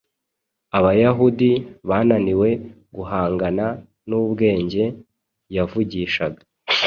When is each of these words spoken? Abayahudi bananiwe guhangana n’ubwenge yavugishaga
Abayahudi 0.77 1.49
bananiwe 1.89 2.49
guhangana 2.95 3.65
n’ubwenge 4.07 4.83
yavugishaga 5.55 6.41